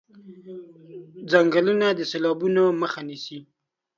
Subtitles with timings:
[1.31, 3.39] ځنګلونه د سېلابونو مخه نيسي.